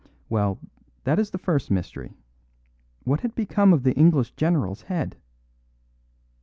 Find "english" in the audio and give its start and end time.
3.93-4.31